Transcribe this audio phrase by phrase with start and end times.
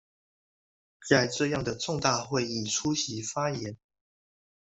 [1.07, 3.77] 在這樣的重大會議出席發言